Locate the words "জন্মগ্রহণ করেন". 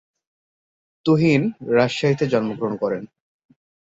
2.27-3.03